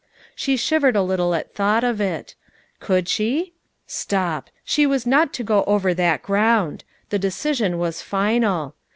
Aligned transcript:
She 0.33 0.57
shivered 0.57 0.95
a 0.95 1.03
little 1.03 1.35
at 1.35 1.53
thought 1.53 1.83
of 1.83 2.01
it. 2.01 2.33
Could 2.79 3.07
she? 3.07 3.53
Stop! 3.85 4.49
she 4.63 4.87
was 4.87 5.05
not 5.05 5.31
to 5.33 5.43
go 5.43 5.63
over 5.65 5.93
that 5.93 6.23
ground; 6.23 6.83
the 7.11 7.19
decision 7.19 7.77
was 7.77 8.01
final. 8.01 8.73